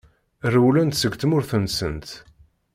Rewlent 0.53 0.95
seg 0.97 1.13
tmurt-nsent. 1.15 2.07